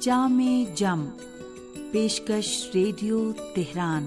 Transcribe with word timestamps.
جام 0.00 0.64
جم، 0.74 1.08
پیشکش 1.92 2.70
radio 2.74 3.32
Tehran. 3.54 4.06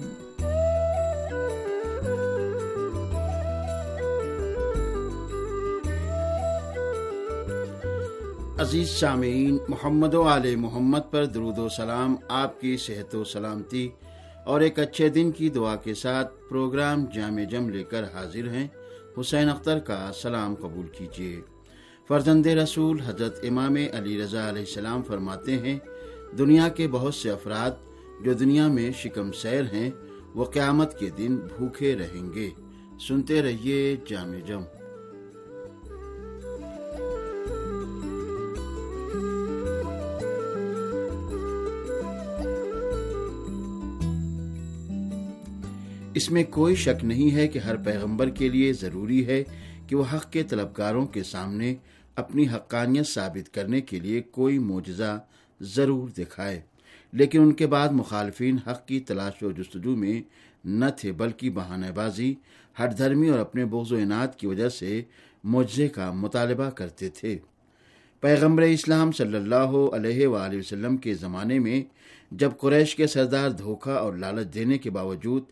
عزیز 8.60 8.90
سامعین 8.90 9.58
محمد 9.70 10.14
و 10.14 10.24
علیہ 10.24 10.56
محمد 10.56 11.12
پر 11.12 11.26
درود 11.26 11.58
و 11.58 11.70
سلام، 11.70 12.16
آپ 12.28 12.62
کی 12.62 12.78
صحت 12.78 13.16
و 13.16 13.24
سلامتی۔ 13.24 13.90
اور 14.46 14.62
ایک 14.62 14.80
اچھے 14.80 15.10
دن 15.10 15.32
کی 15.32 15.50
دعا 15.50 15.76
کے 15.76 15.94
ساتھ 15.94 16.34
پروگرام 16.50 17.06
جامع 17.14 17.44
جم 17.44 17.70
لے 17.70 17.84
کر 17.84 18.04
حاضر 18.04 18.50
ہیں۔ 18.50 18.68
حسین 19.20 19.50
اختر 19.50 19.80
کا 19.80 20.12
سلام 20.22 20.56
قبول 20.56 20.88
کیجیے۔ 20.88 21.59
فرزند 22.10 22.46
رسول 22.46 23.00
حضرت 23.02 23.40
امام 23.44 23.76
علی 23.94 24.22
رضا 24.22 24.50
علیہ 24.50 24.62
السلام 24.62 25.04
فرماتے 25.04 25.58
ہیں، 25.58 25.80
دنیا 26.38 26.70
کے 26.70 26.88
بہت 26.88 27.16
سے 27.16 27.32
افراد 27.32 27.72
جو 28.26 28.34
دنیا 28.34 28.68
میں 28.68 28.92
شکم 28.92 29.32
سیر 29.32 29.64
ہیں، 29.74 29.92
وہ 30.36 30.46
قیامت 30.46 31.00
کے 31.00 31.10
دن 31.18 31.38
بھوکے 31.38 31.96
رہیں 31.96 32.34
گے۔ 32.34 32.50
سنتے 33.08 33.42
رہیے 33.42 33.96
جامع 34.10 34.48
جم۔ 34.48 34.62
اس 46.14 46.32
میں 46.32 46.44
کوئی 46.44 46.76
شک 46.76 47.06
نہیں 47.06 47.36
ہے 47.36 47.48
کہ 47.48 47.60
ہر 47.60 47.76
پیغمبر 47.76 48.30
کے 48.30 48.50
لیے 48.50 48.74
ضروری 48.74 49.28
ہے 49.28 49.44
کہ 49.88 49.96
وہ 49.96 50.04
حق 50.14 50.32
کے 50.32 50.44
طلبکاروں 50.44 51.08
کے 51.08 51.24
سامنے 51.24 51.76
اپنی 52.20 52.48
حقانیت 52.48 53.08
ثابت 53.08 53.54
کرنے 53.54 53.82
کے 53.82 54.00
لیے 54.00 54.22
کوئی 54.22 54.60
معجزہ 54.60 55.20
ضرور 55.62 56.10
دکھائے۔ 56.10 56.62
لیکن 57.14 57.42
ان 57.42 57.52
کے 57.52 57.68
بعد 57.68 57.90
مخالفین 57.90 58.58
حق 58.68 58.88
کی 58.88 59.00
تلاش 59.00 59.44
و 59.44 59.52
جستجو 59.52 59.96
میں 59.96 60.22
نہ 60.66 60.86
تھے، 60.98 61.12
بلکہ 61.12 61.50
بہانہ 61.50 61.86
بازی 61.96 62.34
ہر 62.80 62.88
دھرمی 62.88 63.30
اور 63.30 63.40
اپنے 63.40 63.66
بغض 63.66 63.92
و 63.92 63.96
انعد 63.96 64.36
کی 64.38 64.48
وجہ 64.48 64.70
سے 64.70 65.02
معجزے 65.44 65.88
کا 65.88 66.12
مطالبہ 66.12 66.70
کرتے 66.70 67.10
تھے۔ 67.10 67.38
پیغمبر 68.22 68.62
اسلام 68.62 69.12
صلی 69.12 69.38
اللہ 69.38 69.72
علیہ 69.96 70.28
وآلہ 70.28 70.58
وسلم 70.58 70.98
کے 70.98 71.14
زمانے 71.14 71.60
میں 71.60 71.84
جب 72.32 72.52
قریش 72.58 72.96
کے 72.96 73.08
سردار 73.08 73.50
دھوکہ 73.50 73.90
اور 73.90 74.14
لالچ 74.14 74.54
دینے 74.54 74.78
کے 74.78 74.90
باوجود 74.90 75.44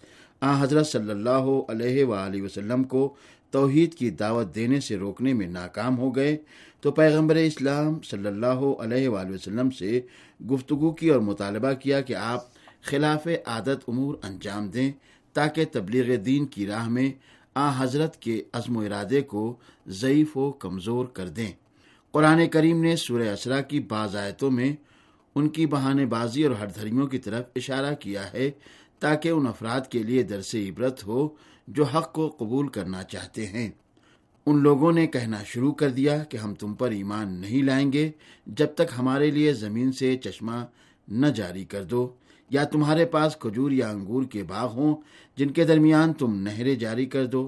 آ 0.41 0.61
حضرت 0.63 0.87
صلی 0.87 1.09
اللہ 1.09 1.49
علیہ 1.69 2.03
وآلہ 2.05 2.41
وسلم 2.41 2.83
کو 2.83 3.13
توحید 3.51 3.93
کی 3.93 4.09
دعوت 4.09 4.53
دینے 4.55 4.79
سے 4.79 4.97
روکنے 4.97 5.33
میں 5.33 5.47
ناکام 5.47 5.97
ہو 5.97 6.15
گئے 6.15 6.37
تو 6.81 6.91
پیغمبر 6.91 7.35
اسلام 7.35 7.99
صلی 8.01 8.27
اللہ 8.27 8.61
علیہ 8.79 9.09
وآلہ 9.09 9.33
وسلم 9.33 9.69
سے 9.69 9.99
گفتگو 10.41 10.91
کی 10.91 11.09
اور 11.09 11.19
مطالبہ 11.19 11.73
کیا 11.73 12.01
کہ 12.01 12.15
آپ 12.15 12.53
خلاف 12.81 13.27
عادت 13.45 13.89
امور 13.89 14.15
انجام 14.23 14.67
دیں 14.67 14.91
تاکہ 15.35 15.65
تبلیغ 15.71 16.15
دین 16.15 16.45
کی 16.45 16.67
راہ 16.67 16.89
میں 16.89 17.11
آ 17.55 17.69
حضرت 17.77 18.17
کے 18.17 18.41
عزم 18.53 18.77
و 18.77 18.81
ارادے 18.81 19.21
کو 19.21 19.55
ضعیف 19.87 20.37
و 20.37 20.51
کمزور 20.51 21.05
کر 21.05 21.27
دیں۔ 21.27 21.51
قرآن 22.13 22.47
کریم 22.47 22.81
نے 22.81 22.95
سورہ 22.95 23.27
اسرا 23.29 23.61
کی 23.61 23.79
بعض 23.79 24.15
آیتوں 24.15 24.51
میں 24.51 24.71
ان 25.35 25.49
کی 25.49 25.65
بہانے 25.65 26.05
بازی 26.05 26.43
اور 26.43 26.55
ہر 26.55 26.67
دھرمیوں 26.67 27.07
کی 27.07 27.17
طرف 27.17 27.45
اشارہ 27.55 27.93
کیا 27.95 28.33
ہے 28.33 28.49
تاکہ 28.99 29.29
ان 29.29 29.47
افراد 29.47 29.81
کے 29.81 30.03
لیے 30.03 30.23
درس 30.23 30.55
عبرت 30.55 31.05
ہو 31.07 31.27
جو 31.67 31.83
حق 31.83 32.13
کو 32.13 32.27
قبول 32.39 32.67
کرنا 32.67 33.03
چاہتے 33.03 33.45
ہیں۔ 33.47 33.69
ان 34.45 34.61
لوگوں 34.63 34.91
نے 34.91 35.07
کہنا 35.07 35.43
شروع 35.43 35.71
کر 35.71 35.89
دیا 35.89 36.17
کہ 36.23 36.37
ہم 36.37 36.53
تم 36.55 36.73
پر 36.73 36.91
ایمان 36.91 37.33
نہیں 37.41 37.63
لائیں 37.63 37.91
گے 37.93 38.11
جب 38.47 38.67
تک 38.75 38.93
ہمارے 38.97 39.31
لیے 39.31 39.53
زمین 39.53 39.91
سے 39.91 40.15
چشمہ 40.17 40.63
نہ 41.07 41.27
جاری 41.27 41.65
کر 41.65 41.83
دو، 41.83 42.15
یا 42.49 42.63
تمہارے 42.63 43.05
پاس 43.05 43.35
کھجور 43.39 43.71
یا 43.71 43.89
انگور 43.89 44.23
کے 44.23 44.43
باغ 44.43 44.73
ہوں 44.73 44.95
جن 45.37 45.51
کے 45.51 45.63
درمیان 45.63 46.13
تم 46.13 46.35
نہریں 46.41 46.75
جاری 46.75 47.05
کر 47.05 47.25
دو، 47.25 47.47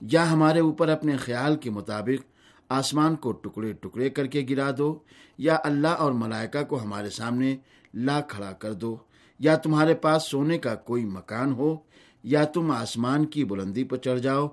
یا 0.00 0.30
ہمارے 0.32 0.60
اوپر 0.60 0.88
اپنے 0.88 1.16
خیال 1.16 1.56
کے 1.56 1.70
مطابق 1.70 2.24
آسمان 2.68 3.16
کو 3.16 3.32
ٹکڑے 3.32 3.72
ٹکڑے 3.72 4.10
کر 4.10 4.26
کے 4.26 4.46
گرا 4.50 4.70
دو، 4.78 4.98
یا 5.38 5.56
اللہ 5.64 6.02
اور 6.02 6.12
ملائکہ 6.12 6.62
کو 6.62 6.82
ہمارے 6.82 7.10
سامنے 7.10 7.56
لا 7.94 8.20
کھڑا 8.20 8.52
کر 8.52 8.72
دو۔ 8.72 8.96
یا 9.38 9.54
تمہارے 9.56 9.94
پاس 9.94 10.30
سونے 10.30 10.58
کا 10.58 10.74
کوئی 10.88 11.04
مکان 11.06 11.52
ہو، 11.52 11.76
یا 12.24 12.44
تم 12.44 12.70
آسمان 12.70 13.24
کی 13.26 13.44
بلندی 13.44 13.84
پر 13.84 13.96
چڑھ 13.96 14.20
جاؤ، 14.20 14.46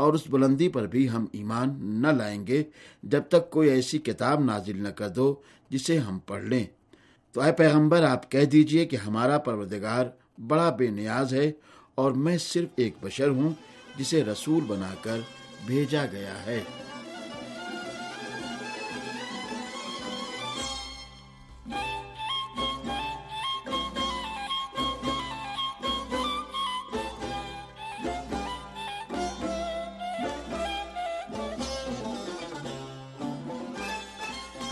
اور 0.00 0.14
اس 0.14 0.26
بلندی 0.30 0.68
پر 0.68 0.86
بھی 0.86 1.08
ہم 1.10 1.26
ایمان 1.32 1.74
نہ 2.02 2.08
لائیں 2.08 2.46
گے 2.46 2.62
جب 3.02 3.22
تک 3.28 3.50
کوئی 3.50 3.68
ایسی 3.70 3.98
کتاب 3.98 4.44
نازل 4.44 4.82
نہ 4.82 4.88
کر 4.88 5.08
دو 5.08 5.34
جسے 5.70 5.98
ہم 5.98 6.18
پڑھ 6.26 6.44
لیں۔ 6.44 6.64
تو 7.34 7.40
اے 7.40 7.52
پیغمبر، 7.52 8.02
آپ 8.04 8.30
کہہ 8.30 8.44
دیجیے 8.44 8.84
کہ 8.86 8.96
ہمارا 8.96 9.38
پروردگار 9.38 10.06
بڑا 10.48 10.68
بے 10.78 10.88
نیاز 10.90 11.34
ہے، 11.34 11.50
اور 11.94 12.12
میں 12.24 12.36
صرف 12.40 12.68
ایک 12.76 12.94
بشر 13.02 13.28
ہوں 13.28 13.52
جسے 13.98 14.24
رسول 14.24 14.64
بنا 14.66 14.94
کر 15.02 15.18
بھیجا 15.66 16.04
گیا 16.12 16.34
ہے۔ 16.46 16.60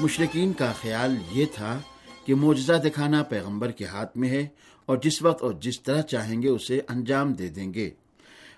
مشرقین 0.03 0.53
کا 0.53 0.71
خیال 0.81 1.15
یہ 1.33 1.47
تھا 1.55 1.79
کہ 2.27 2.35
معجزہ 2.35 2.73
دکھانا 2.85 3.23
پیغمبر 3.23 3.71
کے 3.71 3.85
ہاتھ 3.85 4.17
میں 4.19 4.29
ہے 4.29 4.47
اور 4.87 4.97
جس 4.97 5.21
وقت 5.23 5.43
اور 5.43 5.53
جس 5.61 5.81
طرح 5.81 6.01
چاہیں 6.03 6.41
گے 6.43 6.49
اسے 6.49 6.81
انجام 6.89 7.33
دے 7.33 7.49
دیں 7.49 7.73
گے۔ 7.75 7.89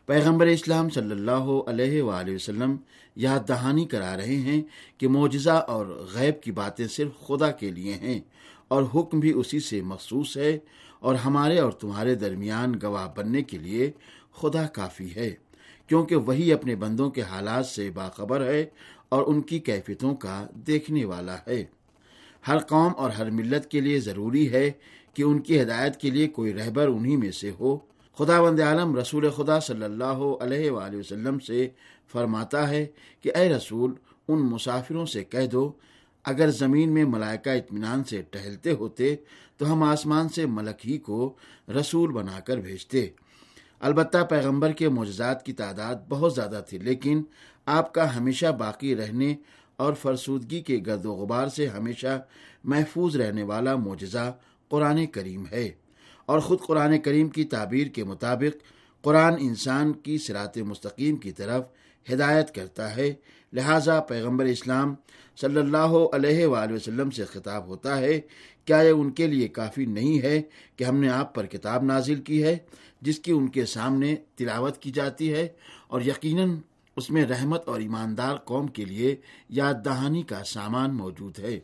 پیغمبر 0.06 0.47
اسلام 0.47 0.88
صلی 0.91 1.10
اللہ 1.10 1.50
علیہ 1.66 2.03
وآلہ 2.03 2.34
وسلم 2.34 2.76
یاد 3.16 3.48
دہانی 3.48 3.84
کرا 3.84 4.16
رہے 4.16 4.36
ہیں 4.36 4.60
کہ 4.98 5.08
معجزہ 5.08 5.56
اور 5.69 5.86
غیب 6.14 6.42
کی 6.42 6.53
باتیں 6.53 6.86
صرف 6.86 7.26
خدا 7.26 7.50
کے 7.50 7.70
لیے 7.70 7.94
ہیں 7.94 8.20
اور 8.69 8.82
حکم 8.94 9.20
بھی 9.20 9.32
اسی 9.36 9.60
سے 9.60 9.80
مخصوص 9.82 10.36
ہے 10.36 10.59
اور 11.00 11.14
ہمارے 11.14 11.59
اور 11.59 11.72
تمہارے 11.72 12.14
درمیان 12.14 12.74
گواہ 12.82 13.09
بننے 13.16 13.42
کے 13.42 13.59
لیے 13.59 13.91
خدا 14.41 14.66
کافی 14.74 15.14
ہے، 15.16 15.30
کیونکہ 15.91 16.16
وہی 16.16 16.53
اپنے 16.53 16.74
بندوں 16.76 17.10
کے 17.10 17.22
حالات 17.22 17.66
سے 17.66 17.91
باخبر 17.91 18.44
ہے 18.47 18.64
اور 19.12 19.22
ان 19.26 19.40
کی 19.40 19.58
کیفیتوں 19.58 20.14
کا 20.14 20.36
دیکھنے 20.66 21.04
والا 21.04 21.36
ہے۔ 21.46 21.64
ہر 22.48 22.58
قوم 22.58 22.92
اور 22.96 23.10
ہر 23.10 23.30
ملت 23.30 23.70
کے 23.70 23.80
لیے 23.80 23.98
ضروری 24.00 24.52
ہے 24.52 24.70
کہ 25.14 25.22
ان 25.22 25.38
کی 25.38 25.60
ہدایت 25.62 25.96
کے 25.96 26.10
لیے 26.10 26.26
کوئی 26.28 26.54
رہبر 26.54 26.88
انہی 26.88 27.16
میں 27.16 27.30
سے 27.30 27.50
ہو۔ 27.60 27.76
خدا 28.18 28.40
وند 28.40 28.60
عالم 28.60 28.94
رسول 28.96 29.28
خدا 29.30 29.60
صلی 29.60 29.84
اللہ 29.84 30.18
علیہ 30.40 30.70
وآلہ 30.70 30.96
وسلم 30.96 31.38
سے 31.38 31.68
فرماتا 32.12 32.68
ہے 32.68 32.86
کہ 33.22 33.32
اے 33.36 33.48
رسول، 33.48 33.92
ان 34.28 34.38
مسافروں 34.38 35.06
سے 35.06 35.24
کہہ 35.24 35.46
دو، 35.46 35.72
اگر 36.24 36.50
زمین 36.50 36.88
میں 36.94 37.04
ملائکہ 37.04 37.50
اطمینان 37.50 38.04
سے 38.04 38.22
ٹہلتے 38.30 38.72
ہوتے 38.72 39.14
تو 39.56 39.72
ہم 39.72 39.82
آسمان 39.82 40.28
سے 40.28 40.46
ملک 40.46 40.86
ہی 40.86 40.98
کو 40.98 41.34
رسول 41.80 42.12
بنا 42.12 42.40
کر 42.40 42.56
بھیجتے۔ 42.56 43.08
البتہ 43.82 44.19
پیغمبر 44.31 44.72
کے 44.72 44.88
معجزات 44.88 45.44
کی 45.47 45.53
تعداد 45.53 45.94
بہت 46.09 46.34
زیادہ 46.34 46.62
تھی، 46.69 46.78
لیکن 46.78 47.22
آپ 47.66 47.94
کا 47.94 48.16
ہمیشہ 48.16 48.47
باقی 48.47 48.97
رہنے 48.97 49.34
اور 49.76 49.94
فرسودگی 49.94 50.60
کے 50.60 50.78
گرد 50.87 51.06
و 51.06 51.12
غبار 51.12 51.48
سے 51.48 51.66
ہمیشہ 51.66 52.22
محفوظ 52.65 53.16
رہنے 53.16 53.42
والا 53.42 53.76
معجزہ 53.76 54.32
قرآن 54.69 55.06
کریم 55.06 55.44
ہے۔ 55.53 55.71
اور 56.26 56.41
خود 56.41 56.60
قرآن 56.60 56.98
کریم 56.98 57.28
کی 57.28 57.44
تعبیر 57.44 57.87
کے 57.87 58.04
مطابق 58.04 58.62
قرآن 59.03 59.34
انسان 59.41 59.92
کی 59.92 60.19
سرات 60.19 60.59
مستقیم 60.59 61.16
کی 61.16 61.32
طرف 61.32 61.65
ہدایت 62.12 62.54
کرتا 62.54 62.97
ہے، 62.97 63.12
لہذا 63.53 64.01
پیغمبر 64.01 64.45
اسلام 64.45 64.95
صلی 65.41 65.60
اللہ 65.60 65.92
علیہ 66.12 66.47
وآلہ 66.47 66.72
وسلم 66.72 67.10
سے 67.10 67.24
خطاب 67.24 67.66
ہوتا 67.66 67.98
ہے 67.98 68.21
کیا 68.64 68.76
یہ 68.76 68.91
ان 68.91 69.10
کے 69.10 69.26
لیے 69.26 69.48
کافی 69.48 69.86
نہیں 69.86 70.22
ہے 70.22 70.42
کہ 70.76 70.84
ہم 70.84 70.97
نے 70.97 71.09
آپ 71.09 71.34
پر 71.34 71.47
کتاب 71.47 71.84
نازل 71.84 72.20
کی 72.20 72.42
ہے 72.42 72.59
جس 73.00 73.18
کی 73.18 73.32
ان 73.32 73.48
کے 73.48 73.66
سامنے 73.66 74.14
تلاوت 74.34 74.78
کی 74.78 74.91
جاتی 74.91 75.32
ہے 75.32 75.48
اور 75.88 76.00
یقیناً 76.00 76.56
اس 76.97 77.10
میں 77.10 77.24
رحمت 77.24 77.68
اور 77.68 77.80
ایماندار 77.80 78.36
قوم 78.36 78.66
کے 78.66 78.84
لیے 78.84 79.16
یاد 79.48 79.74
دہانی 79.84 80.22
کا 80.22 80.44
سامان 80.44 80.94
موجود 80.94 81.38
ہے۔ 81.38 81.60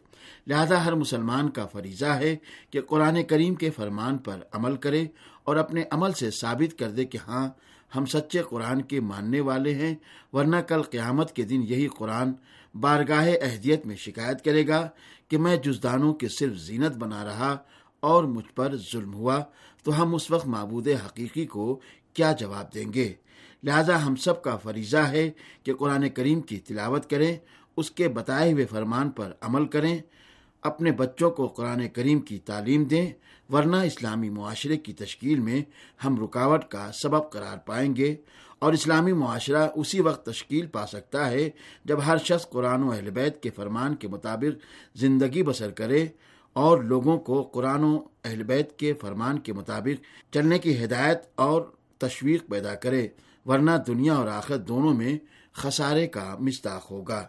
لہذا 0.46 0.84
ہر 0.84 0.94
مسلمان 0.94 1.50
کا 1.50 1.66
فریضہ 1.66 2.06
ہے 2.06 2.36
کہ 2.70 2.80
قرآن 2.80 3.22
کریم 3.22 3.54
کے 3.54 3.70
فرمان 3.70 4.18
پر 4.18 4.40
عمل 4.52 4.76
کرے 4.76 5.04
اور 5.44 5.56
اپنے 5.56 5.84
عمل 5.90 6.12
سے 6.12 6.30
ثابت 6.30 6.78
کر 6.78 6.90
دے 6.90 7.04
کہ 7.04 7.18
ہاں 7.26 7.48
ہم 7.92 8.04
سچے 8.04 8.42
قرآن 8.42 8.82
کے 8.82 9.00
ماننے 9.00 9.40
والے 9.40 9.74
ہیں، 9.74 9.94
ورنہ 10.32 10.56
کل 10.68 10.82
قیامت 10.82 11.34
کے 11.36 11.42
دن 11.42 11.62
یہی 11.62 11.86
قرآن 11.88 12.32
بارگاہ 12.74 13.28
اہدیت 13.42 13.86
میں 13.86 13.96
شکایت 13.96 14.44
کرے 14.44 14.66
گا 14.68 14.88
کہ 15.28 15.38
میں 15.38 15.56
جزدانوں 15.56 16.12
کے 16.14 16.28
صرف 16.28 16.56
زینت 16.58 16.96
بنا 16.96 17.24
رہا 17.24 17.56
اور 18.02 18.24
مجھ 18.24 18.50
پر 18.54 18.76
ظلم 18.92 19.14
ہوا، 19.14 19.42
تو 19.84 20.02
ہم 20.02 20.14
اس 20.14 20.30
وقت 20.30 20.46
معبود 20.46 20.88
حقیقی 21.06 21.46
کو 21.46 21.80
کیا 22.14 22.32
جواب 22.32 22.74
دیں 22.74 22.92
گے؟ 22.92 23.12
لہذا 23.64 24.06
ہم 24.06 24.16
سب 24.16 24.42
کا 24.42 24.56
فریضہ 24.56 25.02
ہے 25.08 25.30
کہ 25.62 25.74
قرآن 25.74 26.08
کریم 26.08 26.40
کی 26.40 26.58
تلاوت 26.58 27.10
کریں، 27.10 27.36
اس 27.76 27.90
کے 27.90 28.08
بتائے 28.08 28.52
ہوئے 28.52 28.66
فرمان 28.66 29.10
پر 29.10 29.32
عمل 29.40 29.66
کریں 29.66 29.98
اپنے 30.68 30.92
بچوں 30.92 31.30
کو 31.30 31.46
قرآن 31.46 31.88
کریم 31.88 32.20
کی 32.20 32.38
تعلیم 32.38 32.84
دیں، 32.84 33.06
ورنہ 33.52 33.76
اسلامی 33.76 34.30
معاشرے 34.30 34.76
کی 34.76 34.92
تشکیل 34.92 35.40
میں 35.40 35.62
ہم 36.04 36.24
رکاوٹ 36.24 36.64
کا 36.64 36.90
سبب 37.02 37.30
قرار 37.30 37.56
پائیں 37.56 37.96
گے 37.96 38.14
اور 38.58 38.72
اسلامی 38.72 39.12
معاشرہ 39.12 39.68
اسی 39.76 40.00
وقت 40.00 40.26
تشکیل 40.26 40.66
پا 40.66 40.86
سکتا 40.86 41.30
ہے 41.30 41.50
جب 41.84 41.98
ہر 42.06 42.18
شخص 42.18 42.48
قرآن 42.50 42.82
و 42.82 42.90
اہل 42.90 43.10
بیت 43.10 43.42
کے 43.42 43.50
فرمان 43.50 43.94
کے 43.94 44.08
مطابق 44.08 44.54
زندگی 44.98 45.42
بسر 45.42 45.70
کرے 45.70 46.06
اور 46.52 46.78
لوگوں 46.82 47.18
کو 47.18 47.42
قرآن 47.42 47.84
و 47.84 48.02
اہل 48.24 48.42
بیت 48.42 48.78
کے 48.78 48.92
فرمان 48.92 49.38
کے 49.38 49.52
مطابق 49.52 50.32
چلنے 50.34 50.58
کی 50.58 50.84
ہدایت 50.84 51.20
اور 51.34 51.62
تشویق 51.98 52.48
پیدا 52.48 52.74
کرے، 52.74 53.08
ورنہ 53.46 53.70
دنیا 53.86 54.14
اور 54.14 54.28
آخر 54.28 54.56
دونوں 54.56 54.94
میں 54.94 55.18
خسارے 55.52 56.06
کا 56.06 56.36
مستاق 56.40 56.90
ہوگا۔ 56.90 57.26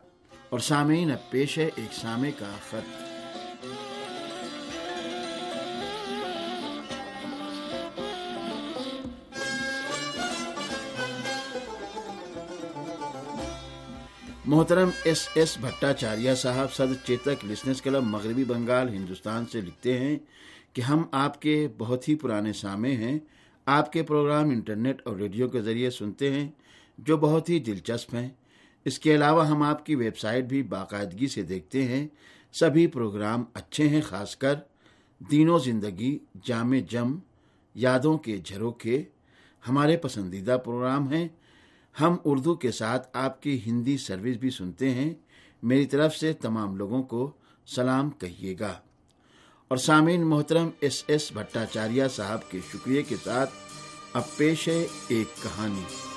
اور 0.49 0.59
سامعین، 0.59 1.11
اب 1.11 1.31
پیش 1.31 1.57
ہے 1.57 1.69
ایک 1.75 1.93
سامع 1.93 2.29
کا 2.39 2.51
خط۔ 2.69 3.08
محترم 14.49 14.89
ایس 15.03 15.29
ایس 15.35 15.57
بھٹاچاریہ 15.61 16.33
صاحب 16.33 16.73
صدر 16.73 17.07
چیتک 17.07 17.45
لسنس 17.45 17.81
کلب 17.81 18.03
مغربی 18.03 18.43
بنگال 18.43 18.89
ہندوستان 18.89 19.45
سے 19.45 19.61
لکھتے 19.61 19.97
ہیں 19.97 20.17
کہ 20.73 20.81
ہم 20.81 21.03
آپ 21.11 21.41
کے 21.41 21.67
بہت 21.77 22.09
ہی 22.09 22.15
پرانے 22.15 22.53
سامع 22.53 22.87
ہیں، 22.87 23.19
آپ 23.65 23.91
کے 23.91 24.03
پروگرام 24.03 24.49
انٹرنیٹ 24.49 25.01
اور 25.05 25.15
ریڈیو 25.15 25.47
کے 25.47 25.61
ذریعے 25.61 25.89
سنتے 25.89 26.31
ہیں، 26.31 26.49
جو 26.97 27.17
بہت 27.17 27.49
ہی 27.49 27.59
دلچسپ 27.59 28.15
ہیں۔ 28.15 28.29
اس 28.85 28.99
کے 28.99 29.15
علاوہ 29.15 29.47
ہم 29.47 29.63
آپ 29.63 29.85
کی 29.85 29.95
ویب 29.95 30.17
سائٹ 30.17 30.43
بھی 30.43 30.63
باقاعدگی 30.63 31.27
سے 31.27 31.41
دیکھتے 31.41 31.85
ہیں۔ 31.85 32.07
سبھی 32.53 32.87
پروگرام 32.87 33.43
اچھے 33.53 33.87
ہیں، 33.87 34.01
خاص 34.01 34.35
کر 34.35 34.55
دینوں 35.31 35.59
زندگی، 35.59 36.19
جامع 36.43 36.77
جم، 36.89 37.19
یادوں 37.75 38.17
کے 38.17 38.37
جھروکے۔ 38.37 39.03
ہمارے 39.67 39.97
پسندیدہ 39.97 40.57
پروگرام 40.65 41.13
ہیں 41.13 41.27
ہم 42.01 42.17
اردو 42.25 42.55
کے 42.55 42.71
ساتھ 42.71 43.07
آپ 43.13 43.41
کی 43.41 43.61
ہندی 43.65 43.97
سروس 43.97 44.37
بھی 44.37 44.49
سنتے 44.49 44.89
ہیں۔ 44.89 45.13
میری 45.63 45.85
طرف 45.85 46.15
سے 46.15 46.33
تمام 46.33 46.75
لوگوں 46.75 47.03
کو 47.03 47.31
سلام 47.67 48.09
کہیے 48.09 48.55
گا۔ 48.59 48.79
اور 49.67 49.77
سامعین 49.77 50.27
محترم 50.27 50.69
ایس 50.79 51.03
ایس 51.07 51.31
بھٹاچاریہ 51.31 52.03
صاحب 52.15 52.51
کے 52.51 52.59
شکریہ 52.73 53.01
کے 53.07 53.15
ساتھ 53.23 53.49
اب 54.13 54.37
پیش 54.37 54.67
ہے 54.67 54.87
ایک 55.07 55.43
کہانی۔ 55.43 56.08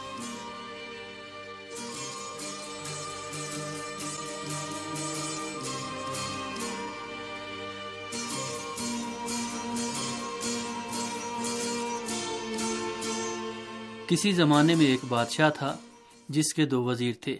کسی 14.08 14.32
زمانے 14.32 14.74
میں 14.74 14.86
ایک 14.86 15.00
بادشاہ 15.08 15.50
تھا 15.50 15.76
جس 16.28 16.54
کے 16.54 16.66
دو 16.66 16.84
وزیر 16.84 17.14
تھے۔ 17.20 17.38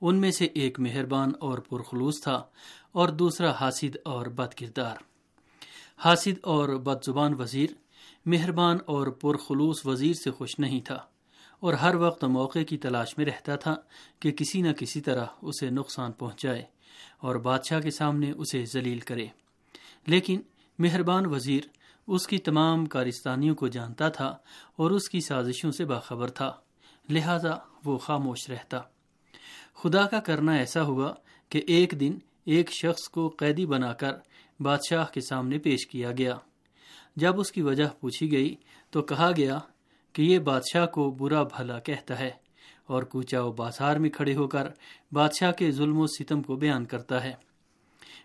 ان 0.00 0.16
میں 0.16 0.30
سے 0.30 0.44
ایک 0.44 0.80
مہربان 0.80 1.32
اور 1.40 1.58
پرخلوص 1.58 2.22
تھا 2.22 2.44
اور 2.92 3.08
دوسرا 3.08 3.50
حاسد 3.50 3.96
اور 4.04 4.26
بد 4.26 4.54
کردار 4.54 4.96
حاسد 6.04 6.38
اور 6.42 6.68
بد 6.68 7.04
زبان 7.06 7.34
وزیر 7.34 7.70
مہربان 8.26 8.78
اور 8.86 9.06
پرخلوص 9.06 9.86
وزیر 9.86 10.14
سے 10.14 10.30
خوش 10.30 10.58
نہیں 10.58 10.80
تھا 10.80 10.98
اور 11.60 11.74
ہر 11.74 11.94
وقت 11.94 12.24
موقع 12.24 12.58
کی 12.68 12.76
تلاش 12.76 13.18
میں 13.18 13.26
رہتا 13.26 13.56
تھا 13.56 13.74
کہ 14.20 14.30
کسی 14.30 14.62
نہ 14.62 14.72
کسی 14.72 15.00
طرح 15.00 15.26
اسے 15.42 15.70
نقصان 15.70 16.12
پہنچائے 16.12 16.62
اور 17.18 17.34
بادشاہ 17.34 17.80
کے 17.80 17.90
سامنے 17.90 18.30
اسے 18.30 18.64
ذلیل 18.64 18.98
کرے۔ 18.98 19.26
لیکن 20.06 20.40
مہربان 20.78 21.26
وزیر 21.26 21.60
اس 22.06 22.26
کی 22.26 22.38
تمام 22.38 22.86
کارستانیوں 22.86 23.54
کو 23.54 23.68
جانتا 23.68 24.08
تھا 24.08 24.36
اور 24.76 24.90
اس 24.90 25.08
کی 25.08 25.20
سازشوں 25.20 25.70
سے 25.70 25.84
باخبر 25.84 26.30
تھا، 26.30 26.52
لہذا 27.10 27.58
وہ 27.84 27.98
خاموش 27.98 28.50
رہتا۔ 28.50 28.80
خدا 29.74 30.06
کا 30.06 30.20
کرنا 30.20 30.52
ایسا 30.52 30.82
ہوا 30.82 31.14
کہ 31.48 31.62
ایک 31.66 32.00
دن 32.00 32.18
ایک 32.44 32.70
شخص 32.70 33.08
کو 33.08 33.28
قیدی 33.28 33.66
بنا 33.66 33.92
کر 33.92 34.12
بادشاہ 34.60 35.04
کے 35.12 35.20
سامنے 35.20 35.58
پیش 35.58 35.86
کیا 35.86 36.12
گیا۔ 36.12 36.36
جب 37.16 37.40
اس 37.40 37.52
کی 37.52 37.62
وجہ 37.62 37.84
پوچھی 38.00 38.32
گئی 38.32 38.56
تو 38.90 39.02
کہا 39.02 39.30
گیا 39.36 39.58
کہ 40.12 40.22
یہ 40.22 40.38
بادشاہ 40.38 40.86
کو 40.86 41.10
برا 41.10 41.42
بھلا 41.42 41.78
کہتا 41.78 42.18
ہے 42.18 42.30
اور 42.86 43.02
کوچا 43.02 43.42
و 43.42 43.52
بازار 43.52 43.96
میں 43.96 44.10
کھڑے 44.10 44.34
ہو 44.34 44.48
کر 44.48 44.68
بادشاہ 45.12 45.52
کے 45.52 45.70
ظلم 45.70 45.98
و 45.98 46.06
ستم 46.06 46.42
کو 46.42 46.56
بیان 46.56 46.84
کرتا 46.84 47.24
ہے۔ 47.24 47.32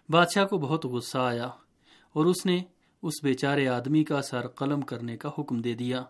بادشاہ 0.09 0.45
کو 0.45 0.57
بہت 0.57 0.85
غصہ 0.85 1.17
آیا 1.17 1.47
اور 2.13 2.25
اس 2.25 2.45
نے 2.45 2.59
اس 3.01 3.13
بیچارے 3.23 3.67
آدمی 3.67 4.03
کا 4.03 4.21
سر 4.21 4.47
قلم 4.47 4.81
کرنے 4.81 5.17
کا 5.17 5.29
حکم 5.39 5.61
دے 5.61 5.73
دیا۔ 5.73 6.03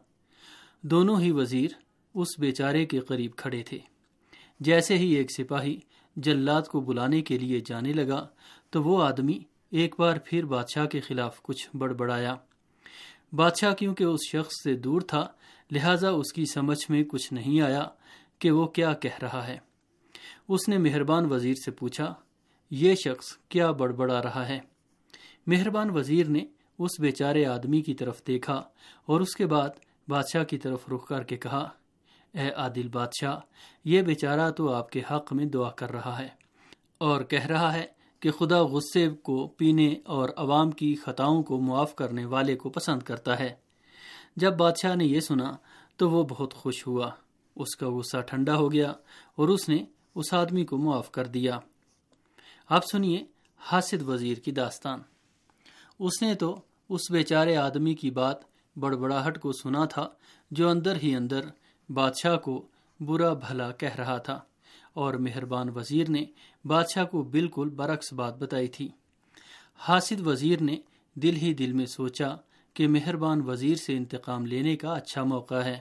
دونوں 0.82 1.22
ہی 1.22 1.32
وزیر 1.32 1.70
اس 2.14 2.28
بیچارے 2.40 2.86
کے 2.86 3.00
قریب 3.00 3.32
کھڑے 3.36 3.64
تھے۔ 3.64 3.80
جیسے 4.60 4.98
ہی 4.98 5.14
ایک 5.14 5.32
سپاہی 5.32 5.80
جلاد 6.16 6.62
کو 6.62 6.80
بلانے 6.80 7.22
کے 7.22 7.38
لیے 7.38 7.62
جانے 7.66 7.94
لگا، 7.94 8.28
تو 8.70 8.84
وہ 8.84 9.04
آدمی 9.04 9.40
ایک 9.70 9.96
بار 10.00 10.18
پھر 10.26 10.46
بادشاہ 10.46 10.86
کے 10.86 11.00
خلاف 11.00 11.42
کچھ 11.42 11.78
بڑبڑایا۔ 11.78 12.36
بادشاہ 13.34 13.74
کیونکہ 13.74 14.04
اس 14.04 14.20
شخص 14.32 14.54
سے 14.64 14.76
دور 14.76 15.02
تھا، 15.02 15.28
لہذا 15.72 16.10
اس 16.10 16.34
کی 16.34 16.46
سمجھ 16.46 16.92
میں 16.92 17.04
کچھ 17.04 17.34
نہیں 17.34 17.62
آیا 17.62 17.88
کہ 18.40 18.52
وہ 18.52 18.66
کیا 18.66 18.94
کہہ 18.94 19.20
رہا 19.22 19.48
ہے۔ 19.48 19.58
اس 20.48 20.70
نے 20.70 20.78
مہربان 20.78 21.26
وزیر 21.26 21.54
سے 21.66 21.72
پوچھا، 21.72 22.14
یہ 22.72 22.96
شخص 22.96 23.38
کیا 23.50 23.72
بڑبڑا 23.72 24.24
رہا 24.24 24.48
ہے؟ 24.48 24.60
مہربان 25.48 25.90
وزیر 25.90 26.28
نے 26.28 26.46
اس 26.80 27.00
بیچارے 27.00 27.46
آدمی 27.46 27.82
کی 27.82 27.94
طرف 27.94 28.22
دیکھا 28.28 28.64
اور 29.06 29.22
اس 29.22 29.36
کے 29.36 29.46
بعد 29.46 29.70
بادشاہ 30.08 30.44
کی 30.44 30.58
طرف 30.58 30.90
رخ 30.92 31.08
کر 31.08 31.24
کے 31.24 31.38
کہا، 31.38 31.70
اے 32.34 32.52
عادل 32.52 32.88
بادشاہ، 32.88 33.40
یہ 33.84 34.02
بیچارہ 34.02 34.52
تو 34.52 34.74
آپ 34.74 34.90
کے 34.90 35.02
حق 35.12 35.34
میں 35.34 35.46
دعا 35.46 35.70
کر 35.70 35.92
رہا 35.92 36.20
ہے 36.20 36.28
اور 36.98 37.24
کہہ 37.24 37.46
رہا 37.46 37.74
ہے 37.74 37.86
کہ 38.20 38.32
خدا 38.32 38.64
غصے 38.64 39.10
کو 39.10 39.48
پینے 39.48 39.96
اور 40.06 40.30
عوام 40.36 40.72
کی 40.72 40.96
خطاؤں 40.96 41.44
کو 41.44 41.60
معاف 41.62 41.96
کرنے 41.96 42.26
والے 42.26 42.56
کو 42.56 42.70
پسند 42.70 43.04
کرتا 43.04 43.40
ہے۔ 43.40 43.56
جب 44.36 44.58
بادشاہ 44.58 44.96
نے 44.96 45.06
یہ 45.06 45.20
سنا 45.20 45.52
تو 45.98 46.10
وہ 46.10 46.24
بہت 46.24 46.54
خوش 46.54 46.88
ہوا۔ 46.88 47.12
اس 47.56 47.76
کا 47.76 47.90
غصہ 47.90 48.18
ٹھنڈا 48.22 48.56
ہو 48.56 48.72
گیا 48.72 48.94
اور 49.36 49.48
اس 49.48 49.70
نے 49.70 49.86
اس 50.16 50.34
آدمی 50.34 50.66
کو 50.66 50.78
معاف 50.78 51.12
کر 51.12 51.28
دیا۔ 51.28 51.60
آپ 52.70 52.84
سنیے، 52.92 53.26
حاسد 53.58 54.10
وزیر 54.10 54.38
کی 54.38 54.52
داستان۔ 54.52 55.00
اس 56.00 56.22
نے 56.22 56.36
تو 56.36 56.62
اس 56.90 57.12
بیچارے 57.12 57.56
آدمی 57.56 57.94
کی 57.94 58.12
بات 58.12 58.38
بڑبڑاہٹ 58.76 59.40
کو 59.40 59.52
سنا 59.52 59.86
تھا 59.86 60.08
جو 60.52 60.70
اندر 60.70 60.96
ہی 61.04 61.16
اندر 61.16 61.42
بادشاہ 61.90 62.38
کو 62.38 62.68
برا 63.00 63.34
بھلا 63.34 63.72
کہہ 63.72 63.96
رہا 63.96 64.18
تھا 64.18 64.40
اور 64.94 65.14
مہربان 65.14 65.70
وزیر 65.70 66.10
نے 66.10 66.26
بادشاہ 66.66 67.06
کو 67.06 67.24
بالکل 67.24 67.70
برعکس 67.70 68.14
بات 68.14 68.38
بتائی 68.38 68.68
تھی۔ 68.68 68.90
حاسد 69.76 70.28
وزیر 70.28 70.62
نے 70.62 70.78
دل 71.16 71.36
ہی 71.36 71.54
دل 71.54 71.74
میں 71.74 71.86
سوچا 71.86 72.36
کہ 72.74 72.88
مہربان 72.88 73.42
وزیر 73.42 73.76
سے 73.76 73.98
انتقام 73.98 74.46
لینے 74.46 74.76
کا 74.76 74.94
اچھا 74.94 75.24
موقع 75.24 75.62
ہے۔ 75.62 75.80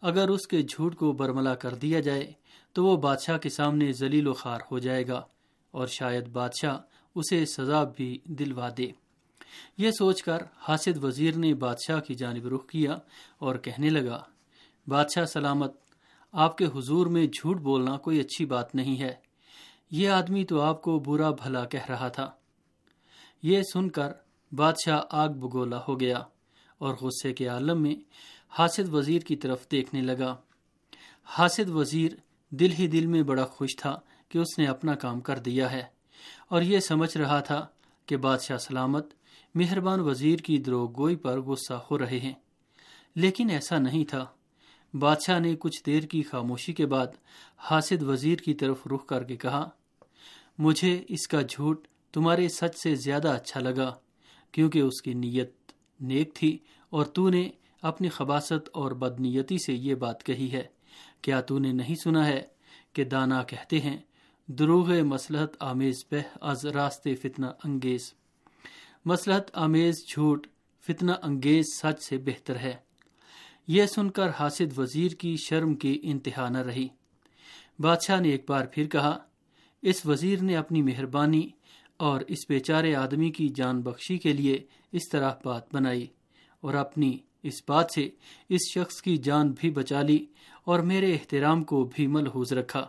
اگر 0.00 0.28
اس 0.28 0.46
کے 0.46 0.62
جھوٹ 0.62 0.96
کو 0.96 1.12
برملا 1.12 1.54
کر 1.54 1.74
دیا 1.74 2.00
جائے 2.00 2.32
تو 2.72 2.84
وہ 2.84 2.96
بادشاہ 2.96 3.38
کے 3.38 3.48
سامنے 3.48 3.92
ذلیل 3.92 4.26
و 4.26 4.32
خار 4.32 4.60
ہو 4.70 4.78
جائے 4.78 5.06
گا 5.08 5.22
اور 5.70 5.86
شاید 5.86 6.28
بادشاہ 6.28 6.78
اسے 7.14 7.46
سزا 7.46 7.84
بھی 7.84 8.18
دلوا 8.24 8.68
دے۔ 8.78 9.07
یہ 9.76 9.90
سوچ 9.90 10.22
کر 10.22 10.38
حاسد 10.56 11.04
وزیر 11.04 11.36
نے 11.36 11.54
بادشاہ 11.54 12.00
کی 12.00 12.14
جانب 12.14 12.46
رخ 12.46 12.66
کیا 12.66 12.98
اور 13.38 13.56
کہنے 13.56 13.90
لگا، 13.90 14.22
بادشاہ 14.88 15.24
سلامت، 15.24 15.72
آپ 16.32 16.58
کے 16.58 16.64
حضور 16.64 17.06
میں 17.06 17.26
جھوٹ 17.26 17.56
بولنا 17.56 17.96
کوئی 17.96 18.20
اچھی 18.20 18.46
بات 18.46 18.74
نہیں 18.74 19.00
ہے۔ 19.00 19.14
یہ 19.90 20.08
آدمی 20.08 20.44
تو 20.44 20.60
آپ 20.60 20.82
کو 20.82 20.98
برا 20.98 21.30
بھلا 21.30 21.64
کہہ 21.64 21.86
رہا 21.88 22.08
تھا۔ 22.08 22.30
یہ 23.42 23.62
سن 23.72 23.90
کر 23.90 24.12
بادشاہ 24.52 25.00
آگ 25.10 25.28
بگولا 25.28 25.80
ہو 25.88 26.00
گیا 26.00 26.18
اور 26.78 26.94
غصے 26.94 27.32
کے 27.32 27.46
عالم 27.46 27.82
میں 27.82 27.94
حاسد 28.48 28.94
وزیر 28.94 29.22
کی 29.22 29.36
طرف 29.36 29.70
دیکھنے 29.70 30.00
لگا۔ 30.00 30.36
حاسد 31.24 31.70
وزیر 31.70 32.12
دل 32.50 32.72
ہی 32.78 32.86
دل 32.86 33.06
میں 33.06 33.22
بڑا 33.22 33.44
خوش 33.44 33.76
تھا 33.76 34.00
کہ 34.28 34.38
اس 34.38 34.58
نے 34.58 34.66
اپنا 34.66 34.94
کام 34.94 35.20
کر 35.20 35.38
دیا 35.38 35.72
ہے 35.72 35.82
اور 36.48 36.62
یہ 36.62 36.80
سمجھ 36.80 37.16
رہا 37.16 37.40
تھا 37.40 37.66
کہ 38.06 38.16
بادشاہ 38.16 38.56
سلامت 38.56 39.14
مہربان 39.54 40.00
وزیر 40.00 40.38
کی 40.38 40.58
دروگ 40.58 40.90
گوئی 40.96 41.16
پر 41.16 41.40
غصہ 41.40 41.74
ہو 41.90 41.98
رہے 41.98 42.18
ہیں۔ 42.18 42.32
لیکن 43.14 43.50
ایسا 43.50 43.78
نہیں 43.78 44.04
تھا۔ 44.04 44.26
بادشاہ 44.94 45.38
نے 45.38 45.56
کچھ 45.58 45.84
دیر 45.86 46.02
کی 46.02 46.22
خاموشی 46.22 46.72
کے 46.72 46.86
بعد 46.86 47.06
حاسد 47.56 48.02
وزیر 48.02 48.38
کی 48.38 48.54
طرف 48.54 48.86
رخ 48.86 49.06
کر 49.06 49.24
کے 49.24 49.36
کہا، 49.36 49.68
مجھے 50.58 51.04
اس 51.08 51.28
کا 51.28 51.42
جھوٹ 51.42 51.88
تمہارے 52.12 52.48
سچ 52.48 52.82
سے 52.82 52.94
زیادہ 52.94 53.28
اچھا 53.28 53.60
لگا، 53.60 53.94
کیونکہ 54.52 54.78
اس 54.78 55.02
کی 55.02 55.14
نیت 55.14 55.72
نیک 56.00 56.34
تھی 56.34 56.58
اور 56.90 57.04
تو 57.04 57.28
نے 57.28 57.48
اپنی 57.82 58.08
خباست 58.08 58.68
اور 58.72 58.92
بدنیتی 58.92 59.56
سے 59.58 59.72
یہ 59.72 59.94
بات 59.94 60.24
کہی 60.24 60.52
ہے۔ 60.52 60.62
کیا 61.22 61.40
تو 61.40 61.58
نے 61.58 61.72
نہیں 61.72 61.94
سنا 62.04 62.26
ہے 62.26 62.42
کہ 62.92 63.04
دانا 63.04 63.42
کہتے 63.42 63.80
ہیں، 63.80 63.98
دروغ 64.46 65.02
مسلحت 65.02 65.56
آمیز 65.60 66.04
بہ 66.10 66.44
از 66.44 66.66
راستے 66.66 67.14
فتنہ 67.14 67.46
انگیز۔ 67.64 68.14
مسلحت، 69.04 69.50
آمیز، 69.52 69.94
جھوٹ، 70.08 70.46
فتنہ 70.86 71.12
انگیز 71.22 71.64
سچ 71.82 72.02
سے 72.02 72.18
بہتر 72.18 72.56
ہے۔ 72.56 72.74
یہ 73.66 73.86
سن 73.86 74.10
کر 74.10 74.28
حاسد 74.28 74.78
وزیر 74.78 75.10
کی 75.10 75.36
شرم 75.36 75.74
کی 75.74 76.00
انتہا 76.02 76.48
نہ 76.48 76.58
رہی۔ 76.58 76.88
بادشاہ 77.78 78.20
نے 78.20 78.28
ایک 78.28 78.44
بار 78.48 78.66
پھر 78.72 78.86
کہا، 78.86 79.18
اس 79.82 80.06
وزیر 80.06 80.42
نے 80.42 80.56
اپنی 80.56 80.82
مہربانی 80.82 81.48
اور 81.96 82.20
اس 82.28 82.38
بیچارے 82.48 82.94
آدمی 82.94 83.30
کی 83.30 83.48
جان 83.48 83.80
بخشی 83.80 84.18
کے 84.18 84.32
لیے 84.32 84.58
اس 84.92 85.08
طرح 85.12 85.30
بات 85.44 85.74
بنائی 85.74 86.06
اور 86.60 86.74
اپنی 86.74 87.18
اس 87.42 87.62
بات 87.68 87.86
سے 87.94 88.10
اس 88.48 88.60
شخص 88.74 89.02
کی 89.02 89.16
جان 89.16 89.54
بھی 89.60 89.70
بچا 89.70 90.02
لی 90.02 90.26
اور 90.64 90.80
میرے 90.80 91.12
احترام 91.12 91.64
کو 91.64 91.90
بھی 91.94 92.06
ملحوظ 92.06 92.52
رکھا۔ 92.52 92.86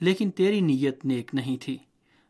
لیکن 0.00 0.30
تیری 0.30 0.60
نیت 0.60 1.04
نیک 1.04 1.30
نہیں 1.34 1.56
تھی۔ 1.56 1.78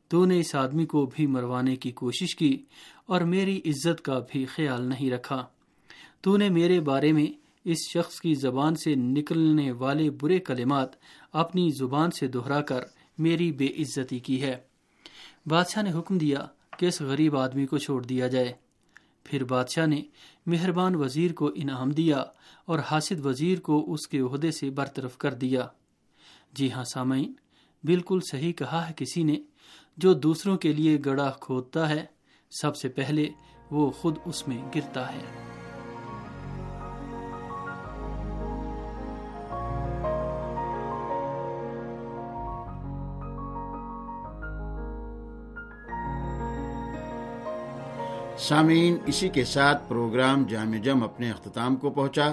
تو 0.08 0.24
نے 0.24 0.40
اس 0.40 0.54
آدمی 0.54 0.86
کو 0.86 1.06
بھی 1.06 1.26
مروانے 1.26 1.76
کی 1.76 1.90
کوشش 1.90 2.36
کی 2.36 2.64
اور 3.08 3.20
میری 3.20 3.60
عزت 3.66 4.02
کا 4.02 4.18
بھی 4.18 4.44
خیال 4.44 4.82
نہیں 4.82 5.10
رکھا۔ 5.10 5.46
تو 6.20 6.36
نے 6.36 6.48
میرے 6.48 6.80
بارے 6.80 7.12
میں 7.12 7.26
اس 7.64 7.78
شخص 7.92 8.20
کی 8.20 8.34
زبان 8.34 8.74
سے 8.74 8.94
نکلنے 8.94 9.72
والے 9.72 10.10
برے 10.10 10.38
کلمات 10.38 10.88
اپنی 11.32 11.70
زبان 11.70 12.10
سے 12.10 12.26
دہرا 12.26 12.60
کر 12.60 12.80
میری 13.18 13.52
بے 13.52 13.66
عزتی 13.66 14.18
کی 14.18 14.42
ہے۔ 14.42 14.56
بادشاہ 15.46 15.82
نے 15.82 15.92
حکم 15.92 16.18
دیا 16.18 16.46
کہ 16.78 16.86
اس 16.86 17.00
غریب 17.00 17.36
آدمی 17.36 17.66
کو 17.66 17.78
چھوڑ 17.78 18.04
دیا 18.04 18.26
جائے۔ 18.26 18.52
پھر 19.24 19.44
بادشاہ 19.44 19.86
نے 19.86 20.02
مہربان 20.46 20.94
وزیر 20.94 21.32
کو 21.32 21.50
انعام 21.54 21.90
دیا 21.90 22.24
اور 22.64 22.78
حاسد 22.78 23.26
وزیر 23.26 23.60
کو 23.60 23.92
اس 23.92 24.08
کے 24.08 24.20
عہدے 24.20 24.50
سے 24.50 24.70
برطرف 24.70 25.18
کر 25.18 25.34
دیا۔ 25.34 25.66
جی 26.52 26.72
ہاں 26.72 26.84
سامعین، 26.84 27.32
بالکل 27.84 28.18
صحیح 28.30 28.52
کہا 28.52 28.88
ہے 28.88 28.92
کسی 28.96 29.22
نے 29.22 29.36
جو 29.96 30.12
دوسروں 30.12 30.56
کے 30.56 30.72
لیے 30.72 30.98
گڑا 31.04 31.30
کھودتا 31.40 31.88
ہے۔ 31.88 32.17
سب 32.50 32.76
سے 32.76 32.88
پہلے 32.88 33.28
وہ 33.70 33.90
خود 33.90 34.18
اس 34.24 34.48
میں 34.48 34.58
گرتا 34.74 35.12
ہے۔ 35.12 35.48
سامعین، 48.38 48.96
اسی 49.06 49.28
کے 49.28 49.44
ساتھ 49.44 49.88
پروگرام 49.88 50.44
جامع 50.44 50.76
جم 50.76 51.02
اپنے 51.02 51.30
اختتام 51.30 51.76
کو 51.76 51.90
پہنچا۔ 51.90 52.26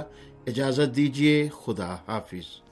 اجازت 0.48 0.96
دیجیے 0.96 1.50
خدا 1.66 1.96
حافظ۔ 2.08 2.65